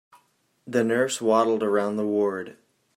The 0.65 0.83
nurse 0.83 1.21
waddled 1.21 1.61
around 1.61 1.97
the 1.97 2.07
ward. 2.07 2.57